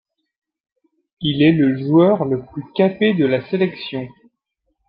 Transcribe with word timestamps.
Il 1.21 1.43
est 1.43 1.51
le 1.51 1.77
joueur 1.77 2.25
le 2.25 2.43
plus 2.43 2.63
capé 2.73 3.13
de 3.13 3.27
la 3.27 3.47
sélection. 3.51 4.07